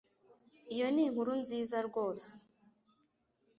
[0.73, 2.29] Iyo ni inkuru nziza rwose